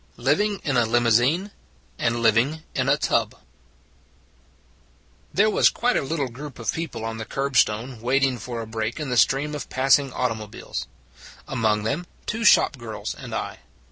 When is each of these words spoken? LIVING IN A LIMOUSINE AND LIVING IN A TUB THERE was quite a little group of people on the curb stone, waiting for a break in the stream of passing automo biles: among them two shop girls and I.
LIVING 0.17 0.61
IN 0.63 0.77
A 0.77 0.85
LIMOUSINE 0.87 1.51
AND 1.99 2.23
LIVING 2.23 2.63
IN 2.73 2.89
A 2.89 2.97
TUB 2.97 3.35
THERE 5.31 5.49
was 5.51 5.69
quite 5.69 5.95
a 5.95 6.01
little 6.01 6.27
group 6.27 6.57
of 6.57 6.73
people 6.73 7.05
on 7.05 7.19
the 7.19 7.23
curb 7.23 7.55
stone, 7.55 8.01
waiting 8.01 8.39
for 8.39 8.61
a 8.61 8.65
break 8.65 8.99
in 8.99 9.11
the 9.11 9.15
stream 9.15 9.53
of 9.53 9.69
passing 9.69 10.09
automo 10.11 10.49
biles: 10.49 10.87
among 11.47 11.83
them 11.83 12.07
two 12.25 12.43
shop 12.43 12.79
girls 12.79 13.13
and 13.13 13.35
I. 13.35 13.59